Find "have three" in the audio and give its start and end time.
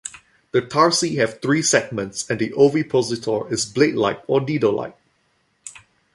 1.17-1.61